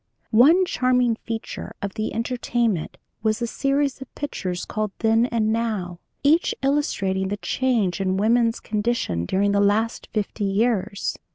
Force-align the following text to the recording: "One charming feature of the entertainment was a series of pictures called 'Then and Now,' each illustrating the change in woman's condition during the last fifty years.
"One 0.33 0.65
charming 0.65 1.15
feature 1.25 1.73
of 1.79 1.93
the 1.93 2.11
entertainment 2.15 2.97
was 3.21 3.39
a 3.39 3.45
series 3.45 4.01
of 4.01 4.11
pictures 4.15 4.65
called 4.65 4.91
'Then 4.97 5.27
and 5.27 5.53
Now,' 5.53 5.99
each 6.23 6.55
illustrating 6.63 7.27
the 7.27 7.37
change 7.37 8.01
in 8.01 8.17
woman's 8.17 8.59
condition 8.59 9.27
during 9.27 9.51
the 9.51 9.59
last 9.61 10.07
fifty 10.11 10.43
years. 10.45 11.19